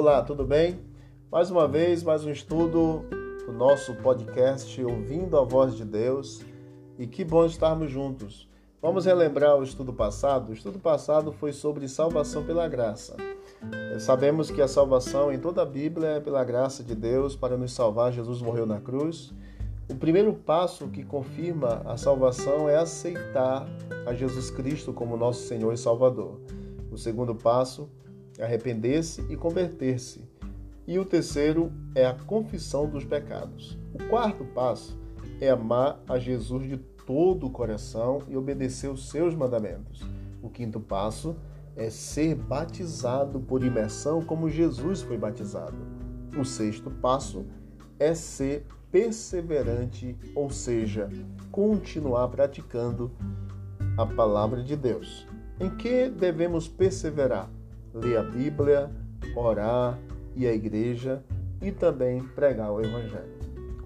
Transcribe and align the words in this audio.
Olá, 0.00 0.22
tudo 0.22 0.46
bem? 0.46 0.80
Mais 1.30 1.50
uma 1.50 1.68
vez, 1.68 2.02
mais 2.02 2.24
um 2.24 2.30
estudo 2.30 3.04
do 3.44 3.52
nosso 3.52 3.94
podcast 3.96 4.82
Ouvindo 4.82 5.36
a 5.36 5.44
Voz 5.44 5.76
de 5.76 5.84
Deus. 5.84 6.40
E 6.98 7.06
que 7.06 7.22
bom 7.22 7.44
estarmos 7.44 7.90
juntos. 7.90 8.48
Vamos 8.80 9.04
relembrar 9.04 9.58
o 9.58 9.62
estudo 9.62 9.92
passado. 9.92 10.48
O 10.48 10.52
estudo 10.54 10.78
passado 10.78 11.32
foi 11.32 11.52
sobre 11.52 11.86
salvação 11.86 12.42
pela 12.42 12.66
graça. 12.66 13.14
Sabemos 13.98 14.50
que 14.50 14.62
a 14.62 14.66
salvação 14.66 15.30
em 15.30 15.38
toda 15.38 15.60
a 15.60 15.66
Bíblia 15.66 16.12
é 16.12 16.20
pela 16.20 16.42
graça 16.44 16.82
de 16.82 16.94
Deus 16.94 17.36
para 17.36 17.58
nos 17.58 17.74
salvar. 17.74 18.10
Jesus 18.10 18.40
morreu 18.40 18.64
na 18.64 18.80
cruz. 18.80 19.34
O 19.86 19.94
primeiro 19.94 20.32
passo 20.32 20.88
que 20.88 21.04
confirma 21.04 21.82
a 21.84 21.98
salvação 21.98 22.70
é 22.70 22.76
aceitar 22.76 23.68
a 24.06 24.14
Jesus 24.14 24.50
Cristo 24.50 24.94
como 24.94 25.14
nosso 25.18 25.42
Senhor 25.42 25.74
e 25.74 25.76
Salvador. 25.76 26.40
O 26.90 26.96
segundo 26.96 27.34
passo 27.34 27.86
arrepender-se 28.40 29.22
e 29.28 29.36
converter-se. 29.36 30.24
E 30.86 30.98
o 30.98 31.04
terceiro 31.04 31.72
é 31.94 32.04
a 32.04 32.14
confissão 32.14 32.88
dos 32.88 33.04
pecados. 33.04 33.78
O 33.94 34.08
quarto 34.08 34.44
passo 34.44 34.98
é 35.40 35.50
amar 35.50 36.02
a 36.08 36.18
Jesus 36.18 36.68
de 36.68 36.76
todo 37.06 37.46
o 37.46 37.50
coração 37.50 38.22
e 38.28 38.36
obedecer 38.36 38.90
os 38.90 39.08
seus 39.08 39.34
mandamentos. 39.34 40.00
O 40.42 40.48
quinto 40.48 40.80
passo 40.80 41.36
é 41.76 41.90
ser 41.90 42.34
batizado 42.34 43.40
por 43.40 43.62
imersão 43.64 44.22
como 44.22 44.48
Jesus 44.50 45.02
foi 45.02 45.16
batizado. 45.16 45.76
O 46.38 46.44
sexto 46.44 46.90
passo 46.90 47.46
é 47.98 48.14
ser 48.14 48.66
perseverante, 48.90 50.16
ou 50.34 50.50
seja, 50.50 51.08
continuar 51.50 52.28
praticando 52.28 53.10
a 53.96 54.06
palavra 54.06 54.62
de 54.62 54.76
Deus. 54.76 55.26
Em 55.58 55.70
que 55.70 56.08
devemos 56.08 56.66
perseverar? 56.66 57.50
Ler 57.92 58.18
a 58.18 58.22
Bíblia, 58.22 58.88
orar, 59.34 59.98
ir 60.36 60.46
à 60.46 60.52
igreja 60.52 61.24
e 61.60 61.72
também 61.72 62.22
pregar 62.22 62.70
o 62.70 62.80
Evangelho. 62.80 63.34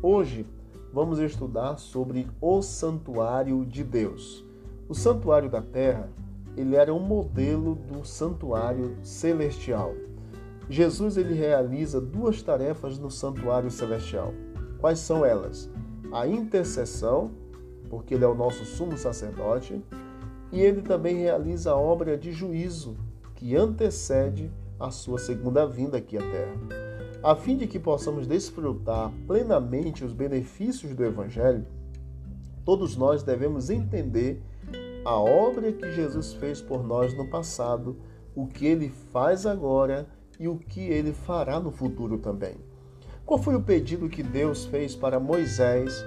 Hoje 0.03 0.47
vamos 0.93 1.19
estudar 1.19 1.79
sobre 1.79 2.29
o 2.39 2.61
santuário 2.61 3.65
de 3.65 3.83
Deus. 3.83 4.45
O 4.91 4.95
santuário 4.95 5.49
da 5.49 5.63
terra, 5.63 6.11
ele 6.55 6.77
era 6.77 6.93
um 6.93 7.01
modelo 7.01 7.77
do 7.77 8.05
santuário 8.05 8.95
celestial. 9.03 9.95
Jesus 10.69 11.17
ele 11.17 11.33
realiza 11.33 11.99
duas 11.99 12.43
tarefas 12.43 12.99
no 12.99 13.11
santuário 13.11 13.71
celestial. 13.71 14.35
Quais 14.81 14.99
são 14.99 15.25
elas? 15.25 15.71
A 16.13 16.29
intercessão, 16.29 17.31
porque 17.89 18.13
ele 18.13 18.25
é 18.25 18.29
o 18.29 18.35
nosso 18.35 18.67
sumo 18.67 18.99
sacerdote, 18.99 19.83
e 20.53 20.61
ele 20.61 20.83
também 20.83 21.17
realiza 21.17 21.71
a 21.71 21.77
obra 21.77 22.19
de 22.19 22.33
juízo 22.33 22.95
que 23.45 23.55
antecede 23.55 24.51
a 24.81 24.91
sua 24.91 25.19
segunda 25.19 25.67
vinda 25.67 25.99
aqui 25.99 26.17
à 26.17 26.21
Terra. 26.23 26.57
A 27.23 27.37
fim 27.37 27.59
de 27.59 27.67
que 27.67 27.79
possamos 27.79 28.27
desfrutar 28.27 29.13
plenamente 29.27 30.03
os 30.03 30.15
benefícios 30.15 30.95
do 30.95 31.05
Evangelho, 31.05 31.67
todos 32.65 32.97
nós 32.97 33.23
devemos 33.23 33.69
entender 33.69 34.43
a 35.05 35.19
obra 35.19 35.71
que 35.71 35.93
Jesus 35.93 36.33
fez 36.33 36.63
por 36.63 36.83
nós 36.83 37.15
no 37.15 37.29
passado, 37.29 37.99
o 38.35 38.47
que 38.47 38.65
ele 38.65 38.89
faz 39.13 39.45
agora 39.45 40.09
e 40.41 40.49
o 40.49 40.57
que 40.57 40.81
ele 40.81 41.13
fará 41.13 41.61
no 41.61 41.71
futuro 41.71 42.17
também. 42.17 42.55
Qual 43.27 43.39
foi 43.39 43.55
o 43.55 43.63
pedido 43.63 44.09
que 44.09 44.23
Deus 44.23 44.65
fez 44.65 44.97
para 44.97 45.21
Moisés 45.21 46.03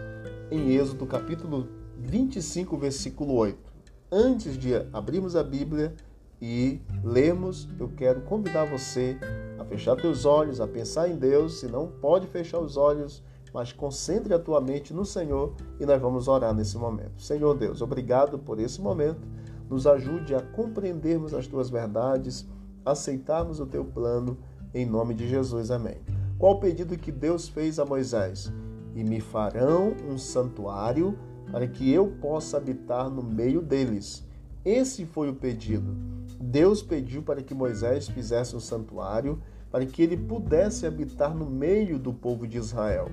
em 0.49 0.72
Êxodo 0.72 1.05
capítulo 1.05 1.67
25, 1.99 2.75
versículo 2.79 3.35
8? 3.35 3.77
antes 4.11 4.57
de 4.57 4.73
abrirmos 4.94 5.35
a 5.35 5.44
Bíblia 5.44 5.94
e 6.41 6.80
lermos, 7.03 7.67
eu 7.80 7.89
quero 7.89 8.21
convidar 8.21 8.66
você 8.66 9.17
a 9.57 9.66
fechar 9.66 9.95
teus 9.95 10.25
olhos, 10.25 10.62
a 10.62 10.67
pensar 10.67 11.09
em 11.09 11.16
Deus. 11.16 11.59
Se 11.59 11.67
não 11.67 11.88
pode 11.88 12.28
fechar 12.28 12.59
os 12.59 12.78
olhos, 12.78 13.23
mas 13.53 13.73
concentre 13.73 14.34
a 14.34 14.39
tua 14.39 14.62
mente 14.62 14.94
no 14.94 15.06
Senhor 15.06 15.56
e 15.79 15.85
nós 15.85 16.00
vamos 16.01 16.28
orar 16.28 16.53
nesse 16.53 16.78
momento. 16.78 17.22
Senhor 17.22 17.56
Deus, 17.56 17.81
obrigado 17.81 18.38
por 18.38 18.59
esse 18.59 18.79
momento. 18.79 19.28
Nos 19.69 19.88
ajude 19.88 20.35
a 20.35 20.41
compreendermos 20.41 21.34
as 21.34 21.47
tuas 21.47 21.69
verdades, 21.69 22.47
aceitarmos 22.85 23.59
o 23.59 23.66
teu 23.66 23.83
plano, 23.83 24.38
em 24.73 24.85
nome 24.85 25.13
de 25.13 25.28
Jesus. 25.28 25.72
Amém. 25.72 25.97
Qual 26.38 26.53
o 26.53 26.59
pedido 26.59 26.97
que 26.97 27.12
Deus 27.12 27.47
fez 27.47 27.79
a 27.79 27.85
Moisés? 27.85 28.53
E 28.94 29.03
me 29.03 29.19
farão 29.19 29.95
um 30.07 30.17
santuário 30.17 31.17
para 31.51 31.67
que 31.67 31.91
eu 31.91 32.07
possa 32.22 32.57
habitar 32.57 33.09
no 33.09 33.23
meio 33.23 33.62
deles. 33.62 34.23
Esse 34.63 35.06
foi 35.06 35.29
o 35.29 35.35
pedido. 35.35 36.16
Deus 36.40 36.81
pediu 36.81 37.24
para 37.24 37.42
que 37.42 37.53
Moisés 37.53 38.08
fizesse 38.08 38.56
um 38.56 38.59
santuário, 38.59 39.42
para 39.72 39.86
que 39.86 40.02
ele 40.02 40.16
pudesse 40.16 40.86
habitar 40.86 41.36
no 41.36 41.46
meio 41.46 42.00
do 42.00 42.14
povo 42.14 42.48
de 42.48 42.58
Israel. 42.58 43.09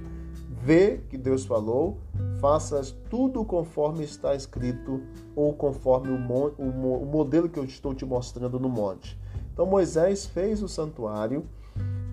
Vê 0.63 1.01
que 1.09 1.19
Deus 1.19 1.45
falou, 1.45 1.99
faças 2.41 2.91
tudo 3.11 3.45
conforme 3.45 4.05
está 4.05 4.35
escrito 4.35 5.03
ou 5.35 5.53
conforme 5.53 6.11
o, 6.11 6.63
o, 6.63 7.03
o 7.03 7.07
modelo 7.07 7.49
que 7.49 7.59
eu 7.59 7.65
estou 7.65 7.95
te 7.95 8.05
mostrando 8.05 8.59
no 8.59 8.69
monte. 8.69 9.19
Então 9.53 9.67
Moisés 9.67 10.27
fez 10.27 10.63
o 10.63 10.69
santuário 10.69 11.45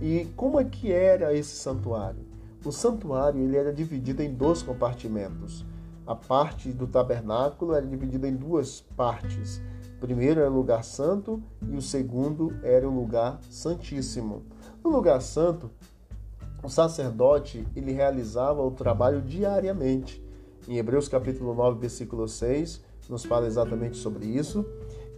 e 0.02 0.28
como 0.36 0.60
é 0.60 0.64
que 0.64 0.92
era 0.92 1.34
esse 1.34 1.56
santuário? 1.56 2.26
O 2.64 2.72
santuário 2.72 3.42
ele 3.42 3.58
era 3.58 3.74
dividido 3.74 4.22
em 4.22 4.34
dois 4.34 4.62
compartimentos. 4.62 5.66
A 6.06 6.16
parte 6.16 6.72
do 6.72 6.88
tabernáculo 6.88 7.74
era 7.74 7.86
dividida 7.86 8.28
em 8.28 8.36
duas 8.36 8.82
partes. 8.96 9.62
Primeiro 10.02 10.40
era 10.40 10.50
o 10.50 10.56
lugar 10.56 10.84
santo 10.84 11.40
e 11.70 11.76
o 11.76 11.82
segundo 11.82 12.58
era 12.64 12.90
o 12.90 12.92
lugar 12.92 13.40
santíssimo. 13.52 14.42
No 14.84 14.90
lugar 14.90 15.22
santo, 15.22 15.70
o 16.64 16.68
sacerdote 16.68 17.68
ele 17.76 17.92
realizava 17.92 18.64
o 18.64 18.72
trabalho 18.72 19.22
diariamente. 19.22 20.20
Em 20.68 20.78
Hebreus 20.78 21.08
capítulo 21.08 21.54
9, 21.54 21.80
versículo 21.80 22.28
6, 22.28 22.82
nos 23.08 23.24
fala 23.26 23.46
exatamente 23.46 23.96
sobre 23.96 24.26
isso. 24.26 24.66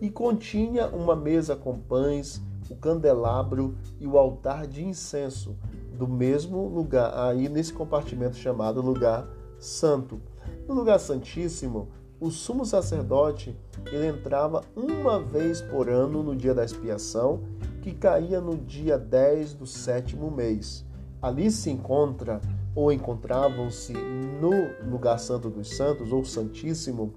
E 0.01 0.09
continha 0.09 0.87
uma 0.87 1.15
mesa 1.15 1.55
com 1.55 1.79
pães, 1.79 2.41
o 2.69 2.75
candelabro 2.75 3.77
e 4.01 4.05
o 4.05 4.17
altar 4.17 4.67
de 4.67 4.83
incenso, 4.83 5.55
do 5.97 6.09
mesmo 6.09 6.67
lugar, 6.67 7.29
aí 7.29 7.47
nesse 7.47 7.71
compartimento 7.71 8.35
chamado 8.35 8.81
lugar 8.81 9.29
santo. 9.57 10.19
No 10.67 10.73
lugar 10.73 10.99
santíssimo, 10.99 11.87
o 12.23 12.31
sumo 12.31 12.65
sacerdote 12.65 13.53
ele 13.91 14.07
entrava 14.07 14.63
uma 14.77 15.19
vez 15.19 15.59
por 15.59 15.89
ano 15.89 16.23
no 16.23 16.33
dia 16.33 16.53
da 16.53 16.63
expiação, 16.63 17.41
que 17.81 17.91
caía 17.91 18.39
no 18.39 18.55
dia 18.55 18.97
10 18.97 19.55
do 19.55 19.67
sétimo 19.67 20.31
mês. 20.31 20.85
Ali 21.21 21.51
se 21.51 21.69
encontra 21.69 22.39
ou 22.73 22.93
encontravam-se 22.93 23.91
no 23.91 24.89
lugar 24.89 25.19
santo 25.19 25.49
dos 25.49 25.75
santos 25.75 26.13
ou 26.13 26.23
santíssimo 26.23 27.13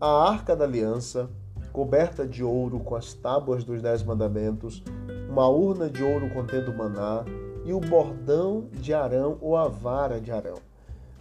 a 0.00 0.30
arca 0.30 0.56
da 0.56 0.64
aliança, 0.64 1.28
coberta 1.70 2.26
de 2.26 2.42
ouro 2.42 2.80
com 2.80 2.96
as 2.96 3.12
tábuas 3.12 3.64
dos 3.64 3.82
dez 3.82 4.02
mandamentos, 4.02 4.82
uma 5.28 5.46
urna 5.46 5.90
de 5.90 6.02
ouro 6.02 6.30
contendo 6.30 6.72
maná 6.72 7.22
e 7.66 7.72
o 7.74 7.80
bordão 7.80 8.66
de 8.72 8.94
Arão 8.94 9.36
ou 9.42 9.58
a 9.58 9.68
vara 9.68 10.18
de 10.18 10.32
Arão. 10.32 10.56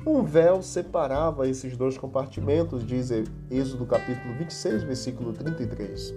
Um 0.07 0.23
véu 0.23 0.61
separava 0.61 1.49
esses 1.49 1.75
dois 1.75 1.97
compartimentos, 1.97 2.85
diz 2.85 3.09
Êxodo 3.49 3.87
capítulo 3.87 4.35
26, 4.35 4.83
versículo 4.83 5.33
33. 5.33 6.13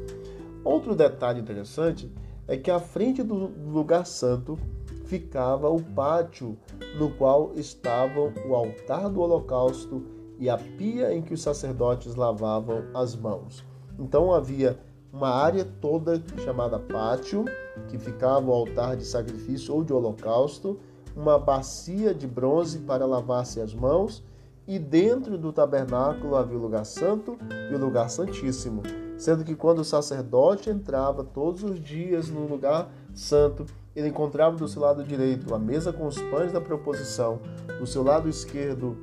Outro 0.63 0.95
detalhe 0.95 1.41
interessante 1.41 2.13
é 2.47 2.59
que 2.59 2.71
à 2.71 2.79
frente 2.79 3.23
do 3.23 3.35
lugar 3.35 4.05
santo 4.05 4.59
ficava 5.07 5.71
o 5.71 5.83
pátio 5.83 6.59
no 6.99 7.11
qual 7.13 7.53
estavam 7.55 8.31
o 8.47 8.55
altar 8.55 9.09
do 9.09 9.23
holocausto 9.23 10.05
e 10.39 10.51
a 10.51 10.59
pia 10.59 11.15
em 11.15 11.23
que 11.23 11.33
os 11.33 11.41
sacerdotes 11.41 12.15
lavavam 12.15 12.85
as 12.93 13.17
mãos. 13.17 13.65
Então 13.99 14.35
havia 14.35 14.79
uma 15.11 15.31
área 15.31 15.65
toda 15.65 16.23
chamada 16.45 16.79
pátio, 16.79 17.47
que 17.89 17.97
ficava 17.97 18.51
o 18.51 18.53
altar 18.53 18.99
de 18.99 19.07
sacrifício 19.07 19.75
ou 19.75 19.83
de 19.83 19.95
holocausto, 19.95 20.79
uma 21.19 21.37
bacia 21.37 22.15
de 22.15 22.29
bronze 22.29 22.79
para 22.79 23.05
lavar-se 23.05 23.61
as 23.61 23.75
mãos, 23.75 24.23
e 24.69 24.79
dentro 24.79 25.37
do 25.37 25.53
tabernáculo 25.53 26.37
havia 26.37 26.57
o 26.57 26.61
lugar 26.61 26.85
santo 26.85 27.37
e 27.71 27.75
o 27.75 27.79
lugar 27.79 28.09
santíssimo, 28.09 28.83
sendo 29.17 29.43
que 29.43 29.57
quando 29.57 29.81
o 29.81 29.85
sacerdote 29.85 30.71
entrava 30.71 31.25
todos 31.25 31.65
os 31.65 31.83
dias 31.83 32.29
no 32.29 32.47
lugar 32.47 32.89
santo, 33.15 33.67
ele 33.97 34.09
encontrava 34.09 34.57
do 34.57 34.69
seu 34.69 34.83
lado 34.83 35.03
direito 35.03 35.53
a 35.55 35.59
mesa 35.59 35.93
com 35.93 36.07
os 36.07 36.21
pães 36.21 36.53
da 36.53 36.61
proposição, 36.61 37.41
do 37.81 37.87
seu 37.87 38.03
lado 38.03 38.29
esquerdo 38.29 38.97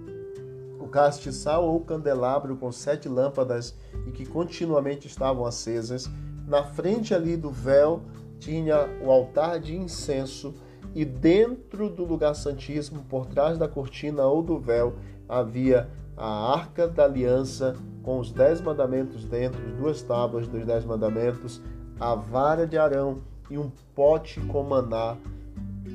o 0.80 0.88
castiçal 0.88 1.66
ou 1.66 1.80
candelabro 1.82 2.56
com 2.56 2.72
sete 2.72 3.10
lâmpadas 3.10 3.74
e 4.08 4.12
que 4.12 4.26
continuamente 4.26 5.08
estavam 5.08 5.46
acesas. 5.46 6.08
Na 6.48 6.64
frente 6.64 7.14
ali 7.14 7.36
do 7.36 7.50
véu 7.50 8.04
tinha 8.40 8.88
o 9.04 9.10
altar 9.10 9.60
de 9.60 9.76
incenso 9.76 10.54
e 10.96 11.04
dentro 11.04 11.90
do 11.90 12.06
lugar 12.06 12.34
santíssimo, 12.34 13.04
por 13.10 13.26
trás 13.26 13.58
da 13.58 13.68
cortina 13.68 14.24
ou 14.24 14.42
do 14.42 14.58
véu, 14.58 14.96
havia 15.28 15.90
a 16.16 16.54
arca 16.54 16.88
da 16.88 17.04
aliança 17.04 17.76
com 18.02 18.18
os 18.18 18.32
dez 18.32 18.62
mandamentos 18.62 19.26
dentro, 19.26 19.60
duas 19.76 20.02
tábuas 20.02 20.48
dos 20.48 20.66
dez 20.66 20.86
mandamentos, 20.86 21.62
a 22.00 22.16
vara 22.16 22.66
de 22.66 22.78
Arão 22.78 23.22
e 23.50 23.58
um 23.58 23.70
pote 23.94 24.40
com 24.40 24.64
maná, 24.64 25.18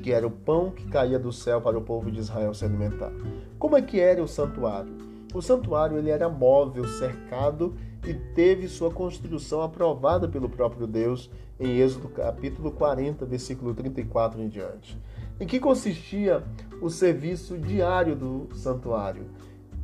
que 0.03 0.11
era 0.11 0.27
o 0.27 0.31
pão 0.31 0.69
que 0.69 0.87
caía 0.87 1.17
do 1.17 1.31
céu 1.31 1.59
para 1.59 1.77
o 1.77 1.81
povo 1.81 2.11
de 2.11 2.19
Israel 2.19 2.53
se 2.53 2.63
alimentar. 2.63 3.11
Como 3.57 3.75
é 3.75 3.81
que 3.81 3.99
era 3.99 4.21
o 4.21 4.27
santuário? 4.27 4.93
O 5.33 5.41
santuário 5.41 5.97
ele 5.97 6.11
era 6.11 6.29
móvel, 6.29 6.85
cercado 6.87 7.73
e 8.05 8.13
teve 8.13 8.67
sua 8.67 8.91
construção 8.91 9.61
aprovada 9.61 10.27
pelo 10.27 10.49
próprio 10.49 10.87
Deus 10.87 11.29
em 11.59 11.77
Êxodo 11.77 12.09
capítulo 12.09 12.71
40, 12.71 13.25
versículo 13.25 13.73
34 13.73 14.41
em 14.41 14.49
diante. 14.49 14.97
Em 15.39 15.45
que 15.45 15.59
consistia 15.59 16.43
o 16.81 16.89
serviço 16.89 17.57
diário 17.57 18.15
do 18.15 18.49
santuário? 18.55 19.25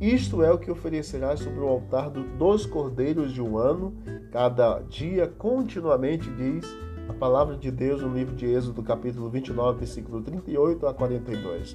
Isto 0.00 0.44
é 0.44 0.52
o 0.52 0.58
que 0.58 0.70
oferecerás 0.70 1.40
sobre 1.40 1.58
o 1.58 1.66
altar 1.66 2.10
dos 2.10 2.64
cordeiros 2.64 3.32
de 3.32 3.42
um 3.42 3.58
ano, 3.58 3.92
cada 4.30 4.78
dia, 4.80 5.26
continuamente, 5.26 6.30
diz 6.30 6.64
a 7.08 7.12
palavra 7.12 7.56
de 7.56 7.70
Deus 7.70 8.02
no 8.02 8.14
livro 8.14 8.36
de 8.36 8.46
Êxodo, 8.46 8.82
capítulo 8.82 9.28
29, 9.28 9.78
versículo 9.80 10.22
38 10.22 10.86
a 10.86 10.94
42. 10.94 11.74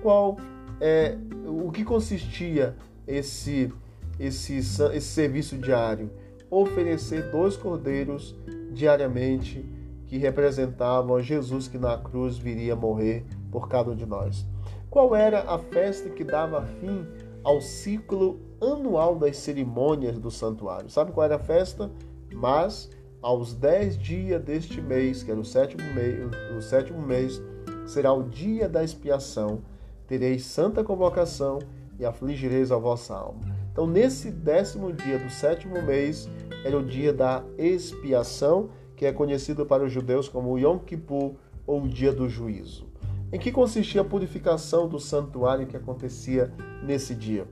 Qual 0.00 0.38
é 0.80 1.18
o 1.46 1.70
que 1.70 1.84
consistia 1.84 2.74
esse, 3.06 3.70
esse, 4.20 4.58
esse 4.58 5.00
serviço 5.00 5.56
diário? 5.56 6.10
Oferecer 6.48 7.30
dois 7.32 7.56
cordeiros 7.56 8.36
diariamente 8.72 9.64
que 10.06 10.18
representavam 10.18 11.20
Jesus 11.20 11.66
que 11.66 11.78
na 11.78 11.96
cruz 11.98 12.36
viria 12.36 12.76
morrer 12.76 13.24
por 13.50 13.68
cada 13.68 13.90
um 13.90 13.96
de 13.96 14.06
nós. 14.06 14.46
Qual 14.88 15.16
era 15.16 15.42
a 15.42 15.58
festa 15.58 16.10
que 16.10 16.22
dava 16.22 16.66
fim 16.80 17.06
ao 17.42 17.60
ciclo 17.60 18.38
anual 18.60 19.16
das 19.16 19.38
cerimônias 19.38 20.18
do 20.18 20.30
santuário. 20.30 20.90
Sabe 20.90 21.12
qual 21.12 21.24
era 21.24 21.36
a 21.36 21.38
festa? 21.38 21.90
Mas 22.32 22.90
aos 23.22 23.54
dez 23.54 23.98
dias 23.98 24.42
deste 24.42 24.80
mês, 24.80 25.22
que 25.22 25.30
era 25.30 25.40
o 25.40 25.44
sétimo 25.44 25.82
mês, 25.94 26.18
o 26.56 26.60
sétimo 26.60 27.00
mês, 27.00 27.40
será 27.86 28.12
o 28.12 28.22
dia 28.22 28.68
da 28.68 28.84
expiação. 28.84 29.62
Tereis 30.06 30.44
santa 30.44 30.82
convocação 30.84 31.60
e 31.98 32.04
afligireis 32.04 32.72
a 32.72 32.76
vossa 32.76 33.14
alma. 33.14 33.59
Então, 33.80 33.90
nesse 33.90 34.30
décimo 34.30 34.92
dia 34.92 35.18
do 35.18 35.30
sétimo 35.30 35.80
mês, 35.80 36.28
era 36.66 36.76
o 36.76 36.84
dia 36.84 37.14
da 37.14 37.42
expiação, 37.56 38.68
que 38.94 39.06
é 39.06 39.10
conhecido 39.10 39.64
para 39.64 39.82
os 39.82 39.90
judeus 39.90 40.28
como 40.28 40.58
Yom 40.58 40.78
Kippur, 40.80 41.36
ou 41.66 41.84
o 41.84 41.88
dia 41.88 42.12
do 42.12 42.28
juízo. 42.28 42.86
Em 43.32 43.38
que 43.38 43.50
consistia 43.50 44.02
a 44.02 44.04
purificação 44.04 44.86
do 44.86 45.00
santuário 45.00 45.66
que 45.66 45.78
acontecia 45.78 46.52
nesse 46.84 47.14
dia? 47.14 47.48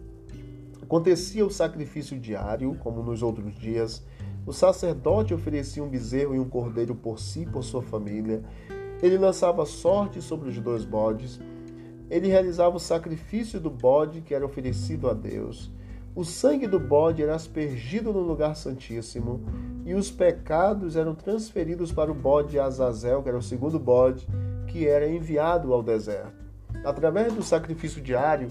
Acontecia 0.83 1.47
o 1.47 1.51
sacrifício 1.51 2.21
diário, 2.21 2.77
como 2.81 3.03
nos 3.03 3.23
outros 3.23 3.55
dias. 3.55 4.05
O 4.47 4.53
sacerdote 4.53 5.33
oferecia 5.33 5.83
um 5.83 5.89
bezerro 5.89 6.35
e 6.35 6.39
um 6.39 6.47
cordeiro 6.47 6.95
por 6.95 7.19
si 7.19 7.45
e 7.45 7.47
por 7.47 7.65
sua 7.65 7.81
família. 7.81 8.43
Ele 9.03 9.17
lançava 9.17 9.65
sorte 9.65 10.21
sobre 10.21 10.51
os 10.51 10.61
dois 10.61 10.85
bodes. 10.85 11.41
Ele 12.11 12.29
realizava 12.29 12.77
o 12.77 12.81
sacrifício 12.81 13.59
do 13.59 13.71
bode 13.71 14.21
que 14.21 14.35
era 14.35 14.45
oferecido 14.45 15.09
a 15.09 15.15
Deus. 15.15 15.73
O 16.19 16.25
sangue 16.25 16.67
do 16.67 16.81
bode 16.81 17.23
era 17.23 17.37
aspergido 17.37 18.12
no 18.12 18.19
lugar 18.19 18.56
santíssimo 18.56 19.41
e 19.87 19.94
os 19.94 20.11
pecados 20.11 20.97
eram 20.97 21.15
transferidos 21.15 21.93
para 21.93 22.11
o 22.11 22.15
bode 22.15 22.59
Azazel, 22.59 23.23
que 23.23 23.29
era 23.29 23.38
o 23.38 23.43
segundo 23.43 23.79
bode, 23.79 24.26
que 24.67 24.85
era 24.85 25.09
enviado 25.09 25.73
ao 25.73 25.81
deserto. 25.81 26.44
Através 26.85 27.32
do 27.32 27.41
sacrifício 27.44 28.03
diário, 28.03 28.49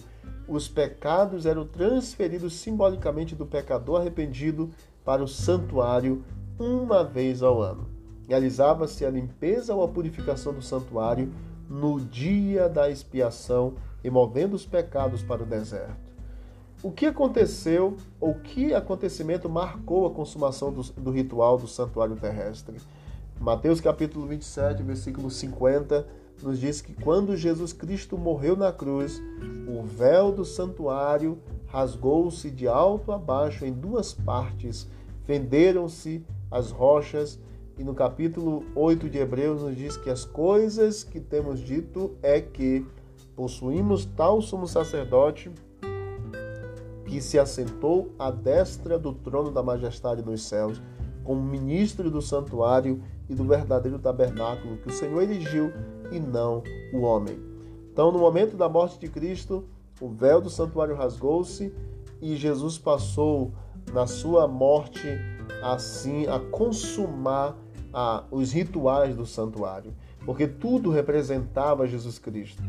os 0.47 0.69
pecados 0.69 1.45
eram 1.45 1.67
transferidos 1.67 2.53
simbolicamente 2.55 3.35
do 3.35 3.45
pecador 3.45 3.99
arrependido 3.99 4.69
para 5.03 5.21
o 5.21 5.27
santuário 5.27 6.23
uma 6.57 7.03
vez 7.03 7.43
ao 7.43 7.61
ano. 7.61 7.89
Realizava-se 8.29 9.05
a 9.05 9.09
limpeza 9.09 9.75
ou 9.75 9.83
a 9.83 9.89
purificação 9.89 10.53
do 10.53 10.61
santuário 10.61 11.33
no 11.69 11.99
dia 11.99 12.69
da 12.69 12.89
expiação, 12.89 13.73
removendo 14.01 14.55
os 14.55 14.65
pecados 14.65 15.21
para 15.21 15.43
o 15.43 15.45
deserto. 15.45 16.06
O 16.83 16.91
que 16.91 17.07
aconteceu, 17.07 17.97
ou 18.21 18.35
que 18.35 18.71
acontecimento 18.71 19.50
marcou 19.50 20.06
a 20.06 20.12
consumação 20.12 20.71
do, 20.71 20.83
do 20.83 21.09
ritual 21.09 21.57
do 21.57 21.68
santuário 21.68 22.15
terrestre? 22.15 22.77
Mateus 23.39 23.81
capítulo 23.81 24.27
27, 24.27 24.83
versículo 24.83 25.31
50, 25.31 26.07
nos 26.44 26.59
diz 26.59 26.79
que 26.79 26.94
quando 26.94 27.35
Jesus 27.35 27.74
Cristo 27.74 28.15
morreu 28.15 28.56
na 28.56 28.71
cruz, 28.71 29.19
o 29.68 29.81
véu 29.81 30.31
do 30.31 30.45
santuário 30.45 31.39
rasgou-se 31.65 32.51
de 32.51 32.68
alto 32.68 33.12
a 33.12 33.18
baixo 33.18 33.65
em 33.65 33.73
duas 33.73 34.13
partes, 34.13 34.88
fenderam-se 35.23 36.23
as 36.51 36.69
rochas, 36.69 37.39
e 37.75 37.83
no 37.83 37.95
capítulo 37.95 38.63
8 38.75 39.09
de 39.09 39.18
Hebreus 39.18 39.63
nos 39.63 39.75
diz 39.75 39.97
que 39.97 40.12
as 40.12 40.25
coisas 40.25 41.03
que 41.03 41.19
temos 41.19 41.59
dito 41.59 42.15
é 42.21 42.39
que 42.39 42.85
possuímos 43.35 44.06
tal 44.06 44.44
sumo 44.44 44.68
sacerdote 44.68 45.51
que 47.07 47.21
se 47.21 47.39
assentou 47.39 48.13
à 48.19 48.30
destra 48.30 49.00
do 49.00 49.13
trono 49.13 49.50
da 49.50 49.63
majestade 49.63 50.21
nos 50.21 50.44
céus, 50.44 50.81
como 51.24 51.42
ministro 51.42 52.12
do 52.12 52.21
santuário 52.21 53.01
e 53.30 53.33
do 53.33 53.45
verdadeiro 53.45 53.98
tabernáculo 53.98 54.77
que 54.77 54.89
o 54.89 54.94
Senhor 54.94 55.21
erigiu 55.24 55.71
e 56.12 56.19
não 56.19 56.62
o 56.94 57.01
homem. 57.01 57.39
Então, 57.92 58.12
no 58.12 58.19
momento 58.19 58.56
da 58.56 58.69
morte 58.69 59.00
de 59.00 59.07
Cristo, 59.07 59.65
o 60.00 60.09
véu 60.09 60.39
do 60.39 60.50
santuário 60.50 60.95
rasgou-se 60.95 61.74
e 62.21 62.36
Jesus 62.36 62.77
passou 62.77 63.51
na 63.92 64.06
sua 64.06 64.48
morte 64.48 65.07
assim 65.63 66.27
a 66.27 66.39
consumar 66.39 67.57
a, 67.94 68.24
os 68.30 68.51
rituais 68.51 69.15
do 69.15 69.25
santuário, 69.25 69.94
porque 70.25 70.45
tudo 70.45 70.92
representava 70.92 71.88
Jesus 71.88 72.19
Cristo. 72.19 72.62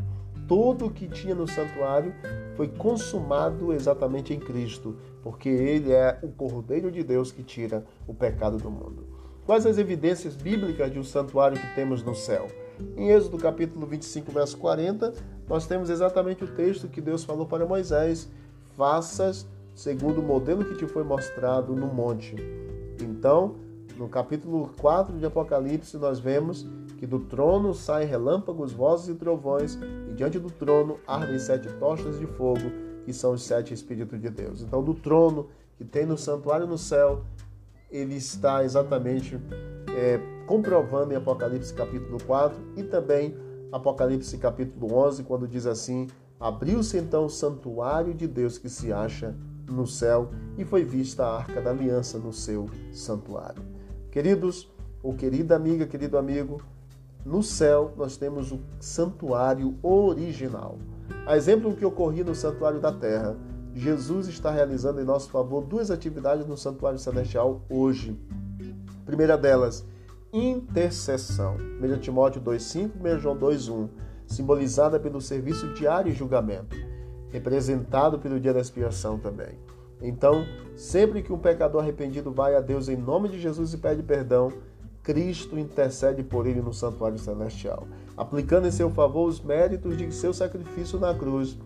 Tudo 0.47 0.89
que 0.89 1.07
tinha 1.07 1.35
no 1.35 1.47
santuário 1.47 2.13
foi 2.59 2.67
consumado 2.67 3.71
exatamente 3.71 4.33
em 4.33 4.37
Cristo, 4.37 4.97
porque 5.23 5.47
ele 5.47 5.93
é 5.93 6.19
o 6.21 6.27
Cordeiro 6.27 6.91
de 6.91 7.01
Deus 7.01 7.31
que 7.31 7.41
tira 7.41 7.85
o 8.05 8.13
pecado 8.13 8.57
do 8.57 8.69
mundo. 8.69 9.07
Quais 9.45 9.65
as 9.65 9.77
evidências 9.77 10.35
bíblicas 10.35 10.91
de 10.91 10.99
um 10.99 11.03
santuário 11.05 11.57
que 11.57 11.73
temos 11.73 12.03
no 12.03 12.13
céu? 12.13 12.47
Em 12.97 13.11
Êxodo 13.11 13.37
capítulo 13.37 13.85
25, 13.85 14.29
verso 14.33 14.57
40, 14.57 15.13
nós 15.47 15.67
temos 15.67 15.89
exatamente 15.89 16.43
o 16.43 16.47
texto 16.47 16.89
que 16.89 16.99
Deus 16.99 17.23
falou 17.23 17.45
para 17.45 17.65
Moisés: 17.65 18.27
faças 18.75 19.47
segundo 19.73 20.19
o 20.19 20.21
modelo 20.21 20.65
que 20.65 20.75
te 20.75 20.85
foi 20.85 21.05
mostrado 21.05 21.73
no 21.73 21.87
monte. 21.87 22.35
Então, 23.01 23.55
no 23.97 24.09
capítulo 24.09 24.69
4 24.81 25.17
de 25.17 25.25
Apocalipse, 25.25 25.95
nós 25.95 26.19
vemos 26.19 26.67
que 26.99 27.07
do 27.07 27.19
trono 27.21 27.73
saem 27.73 28.05
relâmpagos, 28.05 28.73
vozes 28.73 29.07
e 29.07 29.15
trovões, 29.15 29.79
e 30.09 30.13
diante 30.13 30.37
do 30.37 30.51
trono 30.51 30.99
ardem 31.07 31.39
sete 31.39 31.71
tochas 31.79 32.19
de 32.19 32.27
fogo, 32.27 32.69
que 33.05 33.13
são 33.13 33.31
os 33.31 33.43
sete 33.43 33.73
Espíritos 33.73 34.19
de 34.19 34.29
Deus. 34.29 34.61
Então, 34.61 34.83
do 34.83 34.93
trono 34.93 35.47
que 35.77 35.85
tem 35.85 36.05
no 36.05 36.17
santuário 36.17 36.67
no 36.67 36.77
céu, 36.77 37.23
ele 37.89 38.15
está 38.15 38.65
exatamente 38.65 39.39
é, 39.95 40.19
comprovando 40.45 41.13
em 41.13 41.15
Apocalipse 41.15 41.73
capítulo 41.73 42.17
4 42.25 42.59
e 42.75 42.83
também 42.83 43.33
Apocalipse 43.71 44.37
capítulo 44.37 44.93
11, 44.93 45.23
quando 45.23 45.47
diz 45.47 45.65
assim: 45.65 46.07
Abriu-se 46.37 46.97
então 46.97 47.25
o 47.25 47.29
santuário 47.29 48.13
de 48.13 48.27
Deus 48.27 48.57
que 48.57 48.67
se 48.67 48.91
acha 48.91 49.33
no 49.71 49.87
céu 49.87 50.31
e 50.57 50.65
foi 50.65 50.83
vista 50.83 51.23
a 51.23 51.37
arca 51.37 51.61
da 51.61 51.69
aliança 51.69 52.17
no 52.17 52.33
seu 52.33 52.69
santuário. 52.91 53.63
Queridos, 54.11 54.69
ou 55.01 55.13
querida 55.13 55.55
amiga, 55.55 55.87
querido 55.87 56.17
amigo, 56.17 56.61
no 57.25 57.43
céu 57.43 57.93
nós 57.97 58.17
temos 58.17 58.51
o 58.51 58.59
santuário 58.79 59.75
original. 59.83 60.77
A 61.25 61.35
exemplo 61.35 61.69
do 61.69 61.75
que 61.75 61.85
ocorria 61.85 62.23
no 62.23 62.33
santuário 62.33 62.79
da 62.79 62.91
terra, 62.91 63.35
Jesus 63.73 64.27
está 64.27 64.49
realizando 64.51 64.99
em 64.99 65.05
nosso 65.05 65.29
favor 65.29 65.63
duas 65.63 65.91
atividades 65.91 66.45
no 66.45 66.57
santuário 66.57 66.97
celestial 66.97 67.61
hoje. 67.69 68.19
primeira 69.05 69.37
delas, 69.37 69.85
intercessão. 70.31 71.57
1 71.81 71.99
Timóteo 71.99 72.41
2,5 72.41 72.91
e 72.95 73.15
1 73.15 73.19
João 73.19 73.37
2,1, 73.37 73.89
simbolizada 74.25 74.99
pelo 74.99 75.21
serviço 75.21 75.73
diário 75.73 76.11
e 76.11 76.15
julgamento, 76.15 76.75
representado 77.29 78.19
pelo 78.19 78.39
dia 78.39 78.53
da 78.53 78.59
expiação 78.59 79.17
também. 79.17 79.57
Então, 80.01 80.45
sempre 80.75 81.21
que 81.21 81.33
um 81.33 81.37
pecador 81.37 81.81
arrependido 81.81 82.31
vai 82.31 82.55
a 82.55 82.61
Deus 82.61 82.87
em 82.87 82.95
nome 82.95 83.29
de 83.29 83.39
Jesus 83.39 83.73
e 83.73 83.77
pede 83.77 84.01
perdão, 84.01 84.51
Cristo 85.09 85.57
intercede 85.57 86.21
por 86.21 86.45
ele 86.45 86.61
no 86.61 86.73
santuário 86.73 87.17
celestial, 87.17 87.87
aplicando 88.15 88.67
em 88.67 88.71
seu 88.71 88.91
favor 88.91 89.27
os 89.27 89.41
méritos 89.41 89.97
de 89.97 90.11
seu 90.13 90.33
sacrifício 90.33 90.99
na 90.99 91.15
cruz 91.15 91.57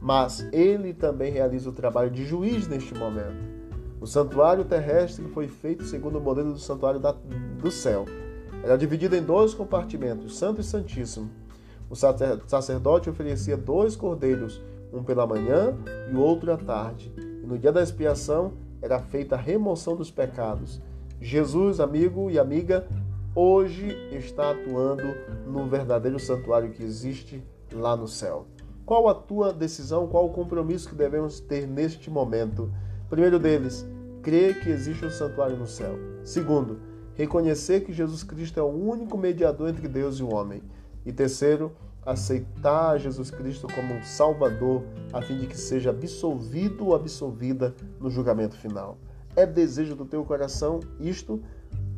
mas 0.00 0.48
ele 0.50 0.94
também 0.94 1.30
realiza 1.30 1.68
o 1.68 1.74
trabalho 1.74 2.10
de 2.10 2.24
juiz 2.24 2.66
neste 2.66 2.94
momento. 2.94 3.60
O 4.00 4.06
santuário 4.06 4.64
terrestre 4.64 5.26
foi 5.28 5.46
feito 5.46 5.84
segundo 5.84 6.18
o 6.18 6.20
modelo 6.20 6.54
do 6.54 6.58
santuário 6.58 6.98
da, 6.98 7.12
do 7.12 7.70
céu. 7.70 8.06
Era 8.64 8.78
dividido 8.78 9.14
em 9.14 9.22
dois 9.22 9.52
compartimentos, 9.52 10.38
Santo 10.38 10.60
e 10.62 10.64
Santíssimo. 10.64 11.30
O 11.90 11.94
sacerdote 11.94 13.10
oferecia 13.10 13.56
dois 13.56 13.94
cordeiros, 13.94 14.62
um 14.92 15.02
pela 15.02 15.26
manhã 15.26 15.76
e 16.10 16.14
o 16.14 16.20
outro 16.20 16.50
à 16.50 16.56
tarde. 16.56 17.12
E 17.18 17.46
no 17.46 17.58
dia 17.58 17.72
da 17.72 17.82
expiação 17.82 18.54
era 18.80 18.98
feita 19.00 19.34
a 19.34 19.38
remoção 19.38 19.96
dos 19.96 20.10
pecados. 20.10 20.80
Jesus, 21.20 21.80
amigo 21.80 22.30
e 22.30 22.38
amiga, 22.38 22.86
hoje 23.34 23.94
está 24.10 24.52
atuando 24.52 25.04
no 25.46 25.66
verdadeiro 25.66 26.18
santuário 26.18 26.70
que 26.70 26.82
existe 26.82 27.44
lá 27.70 27.94
no 27.94 28.08
céu. 28.08 28.46
Qual 28.86 29.06
a 29.06 29.14
tua 29.14 29.52
decisão, 29.52 30.08
qual 30.08 30.26
o 30.26 30.32
compromisso 30.32 30.88
que 30.88 30.94
devemos 30.94 31.38
ter 31.38 31.66
neste 31.66 32.10
momento? 32.10 32.72
Primeiro 33.10 33.38
deles, 33.38 33.86
crer 34.22 34.60
que 34.60 34.70
existe 34.70 35.04
um 35.04 35.10
santuário 35.10 35.58
no 35.58 35.66
céu. 35.66 35.94
Segundo, 36.24 36.80
reconhecer 37.14 37.80
que 37.80 37.92
Jesus 37.92 38.22
Cristo 38.22 38.58
é 38.58 38.62
o 38.62 38.74
único 38.74 39.18
mediador 39.18 39.68
entre 39.68 39.88
Deus 39.88 40.18
e 40.18 40.22
o 40.22 40.32
homem. 40.32 40.62
E 41.04 41.12
terceiro, 41.12 41.70
aceitar 42.04 42.98
Jesus 42.98 43.30
Cristo 43.30 43.66
como 43.74 43.92
um 43.92 44.02
Salvador, 44.02 44.84
a 45.12 45.20
fim 45.20 45.36
de 45.36 45.46
que 45.46 45.58
seja 45.58 45.90
absolvido 45.90 46.86
ou 46.86 46.94
absolvida 46.94 47.74
no 48.00 48.08
julgamento 48.08 48.56
final. 48.56 48.96
É 49.36 49.46
desejo 49.46 49.94
do 49.94 50.04
teu 50.04 50.24
coração 50.24 50.80
isto? 50.98 51.40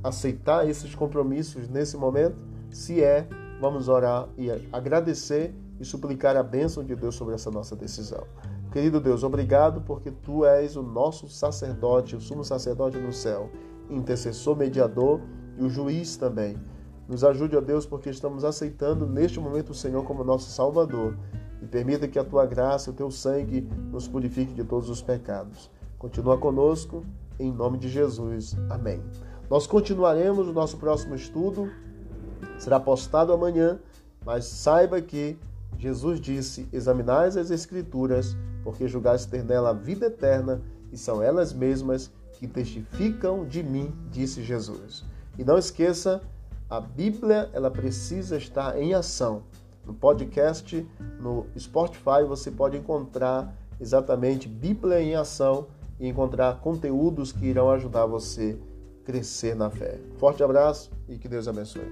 Aceitar 0.02 0.68
esses 0.68 0.94
compromissos 0.94 1.68
nesse 1.68 1.96
momento? 1.96 2.36
Se 2.70 3.02
é, 3.02 3.26
vamos 3.60 3.88
orar 3.88 4.28
e 4.36 4.50
agradecer 4.72 5.54
e 5.78 5.84
suplicar 5.84 6.36
a 6.36 6.42
bênção 6.42 6.84
de 6.84 6.94
Deus 6.94 7.14
sobre 7.14 7.34
essa 7.34 7.50
nossa 7.50 7.74
decisão. 7.74 8.24
Querido 8.72 9.00
Deus, 9.00 9.22
obrigado 9.22 9.82
porque 9.82 10.10
tu 10.10 10.44
és 10.44 10.76
o 10.76 10.82
nosso 10.82 11.28
sacerdote, 11.28 12.16
o 12.16 12.20
sumo 12.20 12.44
sacerdote 12.44 12.96
no 12.98 13.12
céu, 13.12 13.50
intercessor, 13.90 14.56
mediador 14.56 15.20
e 15.58 15.62
o 15.62 15.68
juiz 15.68 16.16
também. 16.16 16.56
Nos 17.08 17.24
ajude, 17.24 17.56
ó 17.56 17.60
Deus, 17.60 17.84
porque 17.84 18.08
estamos 18.08 18.44
aceitando 18.44 19.06
neste 19.06 19.38
momento 19.38 19.70
o 19.70 19.74
Senhor 19.74 20.04
como 20.04 20.24
nosso 20.24 20.50
Salvador. 20.50 21.16
E 21.60 21.66
permita 21.66 22.08
que 22.08 22.18
a 22.18 22.24
tua 22.24 22.46
graça, 22.46 22.90
o 22.90 22.94
teu 22.94 23.10
sangue 23.10 23.68
nos 23.90 24.08
purifique 24.08 24.54
de 24.54 24.64
todos 24.64 24.88
os 24.88 25.02
pecados. 25.02 25.70
Continua 25.98 26.38
conosco, 26.38 27.04
em 27.38 27.50
nome 27.52 27.78
de 27.78 27.88
Jesus. 27.88 28.56
Amém. 28.70 29.02
Nós 29.50 29.66
continuaremos 29.66 30.48
o 30.48 30.52
nosso 30.52 30.76
próximo 30.76 31.14
estudo. 31.14 31.70
Será 32.58 32.80
postado 32.80 33.32
amanhã, 33.32 33.78
mas 34.24 34.44
saiba 34.44 35.00
que 35.00 35.38
Jesus 35.78 36.20
disse: 36.20 36.68
Examinais 36.72 37.36
as 37.36 37.50
Escrituras, 37.50 38.36
porque 38.62 38.88
julgais 38.88 39.26
ter 39.26 39.44
nela 39.44 39.70
a 39.70 39.74
vida 39.74 40.06
eterna, 40.06 40.60
e 40.92 40.96
são 40.96 41.22
elas 41.22 41.52
mesmas 41.52 42.10
que 42.34 42.46
testificam 42.46 43.46
de 43.46 43.62
mim, 43.62 43.92
disse 44.10 44.42
Jesus. 44.42 45.04
E 45.38 45.44
não 45.44 45.58
esqueça 45.58 46.20
a 46.72 46.80
Bíblia 46.80 47.50
ela 47.52 47.70
precisa 47.70 48.38
estar 48.38 48.80
em 48.80 48.94
ação. 48.94 49.42
No 49.84 49.92
podcast, 49.92 50.88
no 51.20 51.44
Spotify, 51.58 52.24
você 52.26 52.50
pode 52.50 52.78
encontrar 52.78 53.54
exatamente 53.78 54.48
Bíblia 54.48 55.02
em 55.02 55.14
ação 55.14 55.66
e 56.02 56.08
encontrar 56.08 56.58
conteúdos 56.60 57.30
que 57.30 57.46
irão 57.46 57.70
ajudar 57.70 58.06
você 58.06 58.58
a 59.00 59.06
crescer 59.06 59.54
na 59.54 59.70
fé. 59.70 60.00
Forte 60.18 60.42
abraço 60.42 60.90
e 61.08 61.16
que 61.16 61.28
Deus 61.28 61.46
abençoe. 61.46 61.86